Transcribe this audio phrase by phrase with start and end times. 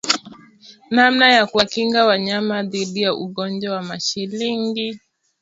[0.95, 4.99] Namna ya kuwakinga wanyama dhidi ya ugonjwa wa mashilingi